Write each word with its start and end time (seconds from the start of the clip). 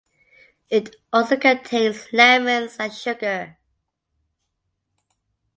It 0.71 0.95
also 1.13 1.37
contains 1.37 2.11
lemons 2.11 2.75
and 2.79 2.91
sugar. 2.91 3.57